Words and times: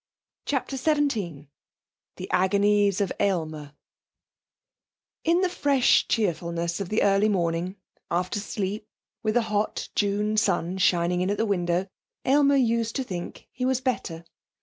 CHAPTER 0.47 0.77
XVII 0.77 1.47
The 2.15 2.31
Agonies 2.31 3.01
of 3.01 3.13
Aylmer 3.19 3.75
In 5.23 5.41
the 5.41 5.47
fresh 5.49 6.07
cheerfulness 6.07 6.79
of 6.79 6.89
the 6.89 7.03
early 7.03 7.29
morning, 7.29 7.75
after 8.09 8.39
sleep, 8.39 8.87
with 9.21 9.35
the 9.35 9.43
hot 9.43 9.89
June 9.93 10.37
sun 10.37 10.79
shining 10.79 11.21
in 11.21 11.29
at 11.29 11.37
the 11.37 11.45
window, 11.45 11.85
Aylmer 12.25 12.55
used 12.55 12.95
to 12.95 13.03
think 13.03 13.47
he 13.51 13.63
was 13.63 13.79
better. 13.79 14.25